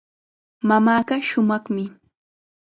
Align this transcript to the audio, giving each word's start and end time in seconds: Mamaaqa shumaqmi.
Mamaaqa 0.67 1.15
shumaqmi. 1.27 1.83